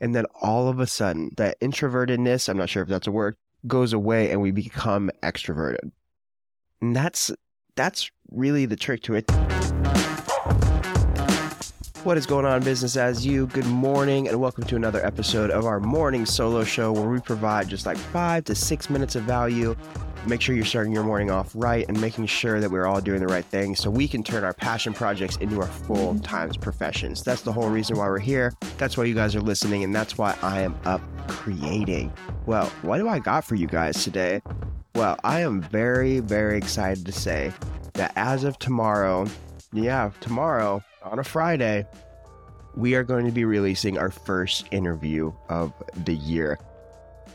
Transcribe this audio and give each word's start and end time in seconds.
And 0.00 0.14
then 0.14 0.24
all 0.40 0.68
of 0.68 0.80
a 0.80 0.86
sudden, 0.86 1.30
that 1.36 1.60
introvertedness, 1.60 2.48
I'm 2.48 2.56
not 2.56 2.70
sure 2.70 2.82
if 2.82 2.88
that's 2.88 3.06
a 3.06 3.12
word, 3.12 3.36
goes 3.66 3.92
away 3.92 4.30
and 4.30 4.40
we 4.40 4.50
become 4.50 5.10
extroverted. 5.22 5.90
And 6.80 6.96
that's 6.96 7.30
that's 7.76 8.10
really 8.30 8.66
the 8.66 8.76
trick 8.76 9.02
to 9.02 9.14
it. 9.14 9.30
What 12.02 12.16
is 12.16 12.24
going 12.24 12.46
on, 12.46 12.62
business 12.62 12.96
as 12.96 13.26
you? 13.26 13.46
Good 13.48 13.66
morning, 13.66 14.26
and 14.26 14.40
welcome 14.40 14.64
to 14.64 14.76
another 14.76 15.04
episode 15.04 15.50
of 15.50 15.66
our 15.66 15.80
morning 15.80 16.24
solo 16.24 16.64
show 16.64 16.92
where 16.92 17.06
we 17.06 17.20
provide 17.20 17.68
just 17.68 17.84
like 17.84 17.98
five 17.98 18.44
to 18.44 18.54
six 18.54 18.88
minutes 18.88 19.16
of 19.16 19.24
value. 19.24 19.76
Make 20.26 20.40
sure 20.40 20.54
you're 20.54 20.64
starting 20.64 20.94
your 20.94 21.04
morning 21.04 21.30
off 21.30 21.52
right 21.54 21.84
and 21.88 22.00
making 22.00 22.24
sure 22.24 22.58
that 22.58 22.70
we're 22.70 22.86
all 22.86 23.02
doing 23.02 23.20
the 23.20 23.26
right 23.26 23.44
thing 23.44 23.76
so 23.76 23.90
we 23.90 24.08
can 24.08 24.22
turn 24.22 24.44
our 24.44 24.54
passion 24.54 24.94
projects 24.94 25.36
into 25.36 25.60
our 25.60 25.66
full 25.66 26.18
time 26.20 26.48
professions. 26.52 27.22
That's 27.22 27.42
the 27.42 27.52
whole 27.52 27.68
reason 27.68 27.98
why 27.98 28.08
we're 28.08 28.18
here. 28.18 28.54
That's 28.78 28.96
why 28.96 29.04
you 29.04 29.14
guys 29.14 29.36
are 29.36 29.42
listening, 29.42 29.84
and 29.84 29.94
that's 29.94 30.16
why 30.16 30.38
I 30.40 30.62
am 30.62 30.80
up 30.86 31.02
creating. 31.28 32.14
Well, 32.46 32.64
what 32.80 32.96
do 32.96 33.08
I 33.08 33.18
got 33.18 33.44
for 33.44 33.56
you 33.56 33.66
guys 33.66 34.02
today? 34.02 34.40
Well, 34.94 35.18
I 35.22 35.40
am 35.40 35.60
very, 35.60 36.20
very 36.20 36.56
excited 36.56 37.04
to 37.04 37.12
say 37.12 37.52
that 37.92 38.14
as 38.16 38.44
of 38.44 38.58
tomorrow, 38.58 39.26
yeah, 39.72 40.10
tomorrow 40.20 40.82
on 41.02 41.18
a 41.18 41.24
Friday, 41.24 41.86
we 42.74 42.94
are 42.94 43.04
going 43.04 43.26
to 43.26 43.32
be 43.32 43.44
releasing 43.44 43.98
our 43.98 44.10
first 44.10 44.66
interview 44.70 45.32
of 45.48 45.72
the 46.04 46.14
year. 46.14 46.58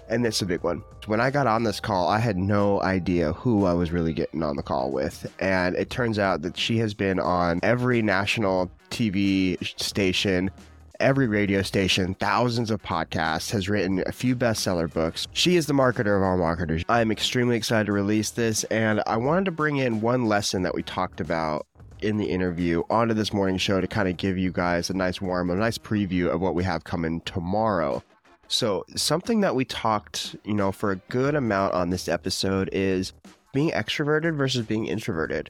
And 0.08 0.26
it's 0.26 0.42
a 0.42 0.46
big 0.46 0.62
one. 0.62 0.84
When 1.08 1.20
I 1.20 1.32
got 1.32 1.48
on 1.48 1.64
this 1.64 1.80
call, 1.80 2.08
I 2.08 2.20
had 2.20 2.38
no 2.38 2.82
idea 2.82 3.34
who 3.34 3.66
I 3.66 3.74
was 3.74 3.92
really 3.92 4.14
getting 4.14 4.44
on 4.44 4.56
the 4.56 4.64
call 4.64 4.92
with. 4.92 5.32
And 5.40 5.76
it 5.76 5.90
turns 5.90 6.20
out 6.20 6.42
that 6.44 6.58
she 6.58 6.78
has 6.78 6.94
been 6.94 7.20
on 7.20 7.60
every 7.64 8.02
national 8.04 8.70
TV 8.92 9.58
station, 9.80 10.52
every 11.00 11.28
radio 11.28 11.64
station, 11.64 12.14
thousands 12.16 12.70
of 12.70 12.84
podcasts, 12.84 13.50
has 13.52 13.68
written 13.68 14.04
a 14.06 14.12
few 14.12 14.36
bestseller 14.36 14.92
books. 14.92 15.28
She 15.34 15.56
is 15.56 15.66
the 15.66 15.74
marketer 15.74 16.18
of 16.18 16.24
all 16.24 16.38
marketers. 16.38 16.84
I'm 16.88 17.12
extremely 17.12 17.58
excited 17.58 17.88
to 17.88 17.92
release 17.92 18.30
this, 18.30 18.64
and 18.66 19.02
I 19.08 19.18
wanted 19.18 19.46
to 19.46 19.52
bring 19.52 19.78
in 19.78 20.02
one 20.02 20.26
lesson 20.26 20.62
that 20.64 20.76
we 20.76 20.84
talked 20.84 21.20
about 21.20 21.66
in 22.02 22.18
the 22.18 22.26
interview 22.26 22.84
onto 22.90 23.14
this 23.14 23.34
morning 23.34 23.58
show 23.58 23.82
to 23.82 23.88
kind 23.88 24.08
of 24.08 24.18
give 24.18 24.38
you 24.38 24.52
guys 24.52 24.90
a 24.90 24.94
nice 24.94 25.22
warm, 25.22 25.50
a 25.50 25.56
nice 25.56 25.78
preview 25.78 26.28
of 26.28 26.42
what 26.42 26.56
we 26.56 26.64
have 26.64 26.84
coming 26.84 27.22
tomorrow. 27.22 28.04
So, 28.48 28.86
something 28.96 29.42
that 29.42 29.56
we 29.56 29.66
talked, 29.66 30.36
you 30.44 30.54
know, 30.54 30.72
for 30.72 30.92
a 30.92 30.98
good 31.10 31.34
amount 31.34 31.74
on 31.74 31.90
this 31.90 32.08
episode 32.08 32.70
is 32.72 33.14
being 33.54 33.72
extroverted 33.72 34.36
versus 34.36 34.66
being 34.66 34.86
introverted. 34.86 35.50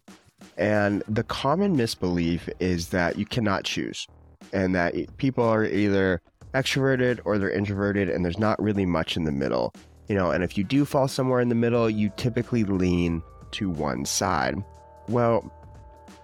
And 0.58 1.04
the 1.08 1.23
common 1.23 1.76
misbelief 1.76 2.48
is 2.60 2.90
that 2.90 3.18
you 3.18 3.26
cannot 3.26 3.66
choose 3.66 4.08
and 4.54 4.73
that 4.76 4.94
people 5.18 5.44
are 5.44 5.66
either 5.66 6.22
extroverted 6.54 7.20
or 7.26 7.38
they're 7.38 7.52
introverted 7.52 8.10
and 8.10 8.23
there's 8.23 8.40
not 8.40 8.62
really 8.62 8.86
much 8.86 9.18
in 9.18 9.26
the 9.26 9.32
middle. 9.32 9.73
You 10.08 10.16
know, 10.16 10.32
and 10.32 10.44
if 10.44 10.58
you 10.58 10.64
do 10.64 10.86
fall 10.86 11.08
somewhere 11.08 11.42
in 11.42 11.50
the 11.50 11.56
middle, 11.56 11.90
you 11.90 12.12
typically 12.16 12.64
lean 12.64 13.22
to 13.52 13.70
one 13.70 14.06
side. 14.06 14.64
Well, 15.10 15.52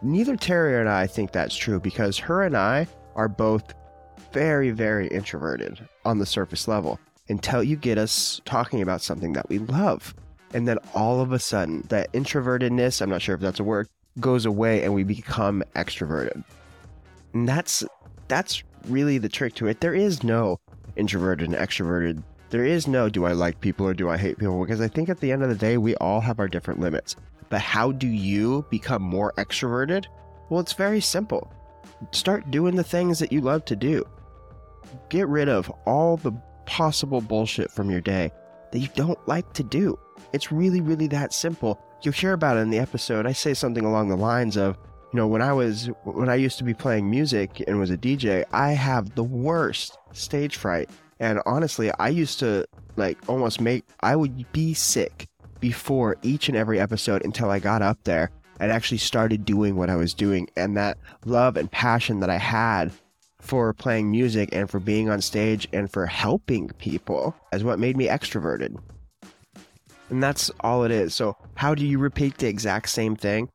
neither 0.02 0.36
Terry 0.36 0.80
and 0.80 0.90
I 0.90 1.08
think 1.08 1.32
that's 1.32 1.56
true 1.56 1.80
because 1.80 2.18
her 2.18 2.44
and 2.44 2.56
I 2.56 2.88
are 3.16 3.28
both 3.28 3.74
very, 4.32 4.72
very 4.72 5.08
introverted 5.08 5.88
on 6.06 6.20
the 6.20 6.26
surface 6.26 6.68
level 6.68 7.00
until 7.30 7.64
you 7.64 7.76
get 7.76 7.98
us 7.98 8.42
talking 8.46 8.82
about 8.82 9.02
something 9.02 9.34
that 9.34 9.50
we 9.50 9.60
love. 9.60 10.14
And 10.54 10.68
then 10.68 10.78
all 10.94 11.22
of 11.22 11.32
a 11.32 11.40
sudden, 11.40 11.86
that 11.90 12.12
introvertedness, 12.14 13.02
I'm 13.02 13.10
not 13.10 13.22
sure 13.22 13.36
if 13.36 13.42
that's 13.42 13.60
a 13.60 13.64
word, 13.64 13.88
goes 14.20 14.46
away 14.46 14.84
and 14.84 14.94
we 14.94 15.04
become 15.04 15.64
extroverted. 15.76 16.44
And 17.34 17.48
that's 17.48 17.84
that's 18.28 18.64
really 18.88 19.18
the 19.18 19.30
trick 19.30 19.56
to 19.56 19.68
it. 19.68 19.82
There 19.82 19.94
is 19.94 20.24
no 20.24 20.60
introverted 20.96 21.48
and 21.48 21.58
extroverted. 21.58 22.24
There 22.50 22.66
is 22.66 22.88
no 22.88 23.08
do 23.08 23.26
I 23.26 23.32
like 23.32 23.62
people 23.62 23.88
or 23.88 23.94
do 23.94 24.10
I 24.10 24.18
hate 24.18 24.38
people 24.38 24.60
because 24.62 24.82
I 24.82 24.90
think 24.90 25.08
at 25.08 25.22
the 25.22 25.32
end 25.32 25.44
of 25.44 25.50
the 25.50 25.56
day 25.56 25.78
we 25.78 25.96
all 25.96 26.20
have 26.20 26.40
our 26.40 26.50
different 26.50 26.82
limits. 26.82 27.16
But 27.52 27.62
how 27.62 27.92
do 27.92 28.08
you 28.08 28.66
become 28.72 29.04
more 29.04 29.34
extroverted? 29.38 30.06
Well, 30.50 30.62
it's 30.62 30.74
very 30.74 31.02
simple. 31.02 31.54
Start 32.14 32.50
doing 32.50 32.76
the 32.76 32.84
things 32.84 33.20
that 33.20 33.32
you 33.32 33.42
love 33.42 33.66
to 33.66 33.76
do. 33.76 34.04
Get 35.10 35.28
rid 35.28 35.50
of 35.50 35.70
all 35.86 36.18
the 36.18 36.32
possible 36.66 37.20
bullshit 37.20 37.70
from 37.70 37.92
your 37.92 38.00
day 38.00 38.32
that 38.72 38.80
you 38.80 38.88
don't 38.96 39.20
like 39.28 39.52
to 39.54 39.64
do. 39.64 40.00
It's 40.32 40.52
really, 40.52 40.80
really 40.80 41.08
that 41.08 41.34
simple. 41.34 41.80
You'll 42.02 42.14
hear 42.14 42.32
about 42.32 42.56
it 42.56 42.62
in 42.62 42.70
the 42.70 42.80
episode. 42.80 43.28
I 43.28 43.34
say 43.34 43.54
something 43.54 43.84
along 43.84 44.08
the 44.08 44.16
lines 44.16 44.56
of, 44.56 44.78
you 45.12 45.18
know, 45.18 45.28
when 45.28 45.42
I 45.42 45.52
was 45.52 45.90
when 46.06 46.30
I 46.30 46.36
used 46.36 46.58
to 46.60 46.64
be 46.64 46.74
playing 46.74 47.10
music 47.10 47.62
and 47.68 47.78
was 47.78 47.92
a 47.92 47.98
DJ, 47.98 48.46
I 48.54 48.72
have 48.72 49.14
the 49.16 49.26
worst 49.26 49.98
stage 50.14 50.56
fright. 50.56 50.90
And 51.20 51.42
honestly, 51.46 51.92
I 52.00 52.10
used 52.10 52.40
to 52.40 52.66
like 52.96 53.18
almost 53.28 53.60
make 53.60 53.84
I 54.00 54.16
would 54.16 54.50
be 54.54 54.74
sick 54.74 55.28
before 55.62 56.18
each 56.22 56.50
and 56.50 56.58
every 56.58 56.80
episode 56.80 57.24
until 57.24 57.50
I 57.50 57.60
got 57.60 57.82
up 57.82 58.04
there 58.04 58.32
and 58.60 58.72
actually 58.72 58.98
started 58.98 59.46
doing 59.46 59.78
what 59.78 59.90
I 59.90 59.96
was 59.96 60.14
doing. 60.14 60.50
And 60.58 60.76
that 60.76 60.98
love 61.26 61.56
and 61.56 61.72
passion 61.72 62.20
that 62.20 62.30
I 62.30 62.38
had 62.38 62.92
for 63.40 63.74
playing 63.74 64.12
music 64.12 64.50
and 64.52 64.70
for 64.70 64.80
being 64.80 65.10
on 65.10 65.22
stage 65.22 65.68
and 65.72 65.90
for 65.90 66.06
helping 66.06 66.70
people 66.78 67.36
is 67.54 67.64
what 67.64 67.80
made 67.80 67.98
me 67.98 68.08
extroverted. 68.08 68.78
And 70.10 70.22
that's 70.22 70.52
all 70.60 70.84
it 70.84 70.92
is. 70.92 71.16
So, 71.16 71.38
how 71.56 71.74
do 71.74 71.86
you 71.86 71.98
repeat 71.98 72.38
the 72.38 72.48
exact 72.48 72.90
same 72.90 73.16
thing? 73.16 73.50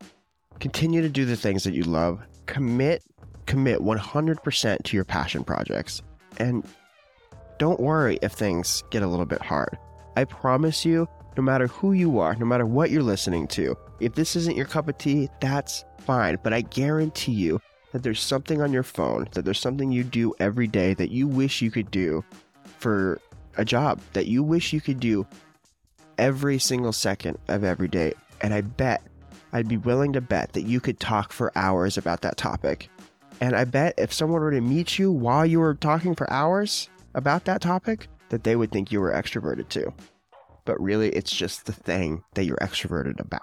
Continue 0.59 1.03
to 1.03 1.09
do 1.09 1.27
the 1.27 1.37
things 1.37 1.65
that 1.65 1.75
you 1.75 1.83
love. 1.83 2.21
Commit, 2.47 3.03
commit 3.45 3.81
100% 3.81 4.83
to 4.83 4.97
your 4.97 5.05
passion 5.05 5.45
projects. 5.45 6.03
And 6.39 6.65
don't 7.59 7.79
worry 7.79 8.19
if 8.23 8.33
things 8.33 8.83
get 8.91 9.03
a 9.03 9.07
little 9.07 9.27
bit 9.27 9.43
hard. 9.43 9.77
I 10.17 10.25
promise 10.25 10.85
you, 10.85 11.07
no 11.37 11.43
matter 11.43 11.67
who 11.67 11.93
you 11.93 12.19
are, 12.19 12.35
no 12.35 12.47
matter 12.47 12.67
what 12.67 12.91
you're 12.91 13.03
listening 13.03 13.47
to, 13.49 13.77
if 14.01 14.15
this 14.15 14.37
isn't 14.37 14.57
your 14.57 14.67
cup 14.67 14.89
of 14.89 14.97
tea, 14.99 15.29
that's 15.41 15.85
fine. 15.99 16.39
But 16.43 16.53
I 16.53 16.63
guarantee 16.63 17.33
you 17.33 17.61
that 17.93 18.03
there's 18.03 18.21
something 18.21 18.63
on 18.63 18.73
your 18.73 18.83
phone, 18.83 19.29
that 19.33 19.45
there's 19.45 19.61
something 19.61 19.93
you 19.93 20.05
do 20.05 20.35
every 20.41 20.67
day 20.67 20.95
that 20.95 21.11
you 21.11 21.29
wish 21.29 21.61
you 21.61 21.71
could 21.71 21.91
do 21.91 22.25
for 22.79 23.21
a 23.57 23.65
job, 23.65 24.01
that 24.15 24.27
you 24.27 24.43
wish 24.43 24.73
you 24.73 24.81
could 24.81 25.01
do 25.01 25.27
every 26.19 26.59
single 26.59 26.93
second 26.93 27.39
of 27.49 27.65
every 27.65 27.89
day. 27.89 28.15
And 28.41 28.55
I 28.55 28.63
bet, 28.63 29.03
I'd 29.53 29.69
be 29.69 29.77
willing 29.77 30.13
to 30.15 30.21
bet 30.21 30.53
that 30.55 30.63
you 30.63 30.81
could 30.81 31.01
talk 31.01 31.33
for 31.33 31.53
hours 31.57 31.97
about 31.99 32.23
that 32.23 32.37
topic. 32.37 32.89
And 33.41 33.55
I 33.55 33.65
bet 33.65 33.95
if 33.99 34.13
someone 34.13 34.41
were 34.41 34.51
to 34.51 34.61
meet 34.61 34.99
you 34.99 35.13
while 35.13 35.45
you 35.45 35.61
were 35.61 35.75
talking 35.75 36.15
for 36.15 36.31
hours 36.33 36.89
about 37.15 37.45
that 37.45 37.61
topic, 37.61 38.09
that 38.31 38.45
they 38.45 38.57
would 38.57 38.73
think 38.73 38.91
you 38.91 39.01
were 39.01 39.13
extroverted 39.13 39.69
too 39.69 39.93
but 40.67 40.79
really 40.81 41.09
it's 41.11 41.31
just 41.31 41.65
the 41.65 41.73
thing 41.73 42.23
that 42.35 42.45
you're 42.45 42.59
extroverted 42.59 43.19
about. 43.21 43.43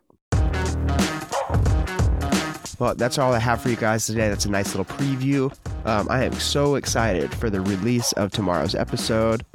Well, 2.80 2.96
that's 2.96 3.18
all 3.18 3.34
I 3.34 3.40
have 3.40 3.62
for 3.62 3.70
you 3.70 3.76
guys 3.76 4.06
today. 4.06 4.30
That's 4.30 4.46
a 4.46 4.52
nice 4.52 4.76
little 4.76 4.86
preview. 4.98 5.56
Um, 5.86 6.08
I 6.10 6.24
am 6.26 6.34
so 6.34 6.76
excited 6.76 7.34
for 7.34 7.50
the 7.50 7.62
release 7.62 8.12
of 8.14 8.32
tomorrow's 8.32 8.76
episode. 8.76 9.46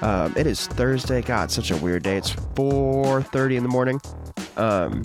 Um, 0.00 0.32
it 0.36 0.46
is 0.46 0.66
Thursday. 0.68 1.22
God, 1.22 1.50
such 1.50 1.70
a 1.70 1.76
weird 1.76 2.04
day. 2.04 2.16
It's 2.16 2.30
4:30 2.30 3.56
in 3.56 3.62
the 3.62 3.68
morning. 3.68 4.00
Um, 4.56 5.04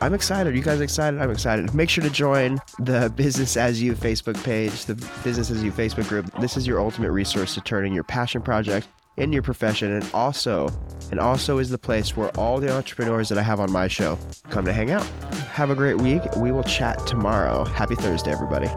I'm 0.00 0.14
excited. 0.14 0.52
Are 0.52 0.56
you 0.56 0.62
guys 0.62 0.80
excited? 0.80 1.20
I'm 1.20 1.30
excited. 1.30 1.72
Make 1.74 1.88
sure 1.88 2.02
to 2.02 2.10
join 2.10 2.58
the 2.80 3.12
Business 3.14 3.56
as 3.56 3.80
You 3.80 3.94
Facebook 3.94 4.42
page, 4.42 4.84
the 4.86 4.96
Business 5.22 5.48
as 5.50 5.62
You 5.62 5.70
Facebook 5.70 6.08
group. 6.08 6.26
This 6.40 6.56
is 6.56 6.66
your 6.66 6.80
ultimate 6.80 7.12
resource 7.12 7.54
to 7.54 7.60
turning 7.60 7.92
your 7.92 8.02
passion 8.02 8.42
project 8.42 8.88
in 9.16 9.32
your 9.32 9.42
profession 9.42 9.92
and 9.92 10.08
also 10.14 10.68
and 11.10 11.20
also 11.20 11.58
is 11.58 11.68
the 11.68 11.78
place 11.78 12.16
where 12.16 12.30
all 12.38 12.58
the 12.58 12.74
entrepreneurs 12.74 13.28
that 13.28 13.36
I 13.36 13.42
have 13.42 13.60
on 13.60 13.70
my 13.70 13.86
show 13.86 14.18
come 14.48 14.64
to 14.64 14.72
hang 14.72 14.90
out. 14.90 15.04
Have 15.52 15.70
a 15.70 15.74
great 15.74 15.98
week. 15.98 16.22
We 16.36 16.52
will 16.52 16.62
chat 16.62 17.06
tomorrow. 17.06 17.64
Happy 17.64 17.94
Thursday 17.94 18.32
everybody. 18.32 18.68